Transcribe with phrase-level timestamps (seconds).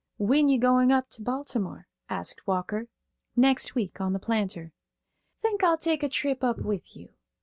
[0.17, 2.87] "When you going up to Baltimore?" asked Walker.
[3.35, 4.73] "Next week, on 'The Planter.'"
[5.39, 7.09] "Think I'll take a trip up with you.